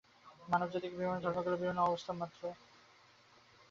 মানবজাতির 0.49 0.93
বিভিন্ন 0.93 1.19
ধর্মগুলি 1.25 1.57
বিভিন্ন 1.57 1.79
অবস্থা 1.83 2.11
মাত্র। 2.13 2.41